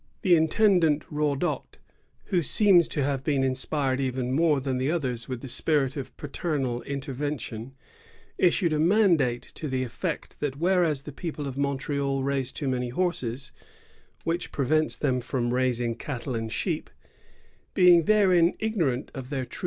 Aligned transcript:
The 0.23 0.35
intendant 0.35 1.03
Raudot, 1.11 1.77
who 2.31 2.41
seems 2.41 2.87
to 2.87 3.03
have 3.03 3.23
been 3.23 3.43
inspired 3.43 3.99
even 4.01 4.31
more 4.31 4.59
than 4.59 4.79
the 4.79 4.89
others 4.91 5.29
with 5.29 5.41
the 5.41 5.47
spirit 5.47 5.95
of 5.95 6.17
paternal 6.17 6.81
intervention, 6.81 7.75
issued 8.39 8.73
a 8.73 8.79
mandate 8.79 9.43
to 9.53 9.67
the 9.67 9.83
effect, 9.83 10.39
that, 10.39 10.57
whereas 10.57 11.01
the 11.01 11.11
people 11.11 11.45
of 11.45 11.55
Montreal 11.55 12.23
raise 12.23 12.51
too 12.51 12.67
many 12.67 12.89
horses, 12.89 13.51
which 14.23 14.51
prevents 14.51 14.97
them 14.97 15.21
from 15.21 15.53
raising 15.53 15.93
cattle 15.93 16.33
and 16.33 16.51
sheep," 16.51 16.89
being 17.75 18.05
therein 18.05 18.55
ignorant 18.57 19.11
of 19.13 19.29
their 19.29 19.45
true 19.45 19.49
interest. 19.49 19.59